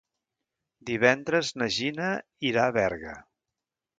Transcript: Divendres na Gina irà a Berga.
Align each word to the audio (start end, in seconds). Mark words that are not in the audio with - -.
Divendres 0.89 1.51
na 1.63 1.67
Gina 1.77 2.09
irà 2.53 2.65
a 2.71 2.75
Berga. 2.81 3.13